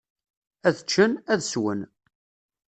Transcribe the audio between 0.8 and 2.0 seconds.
ččen, ad swen.